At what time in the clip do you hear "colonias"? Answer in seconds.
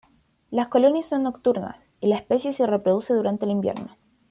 0.69-1.05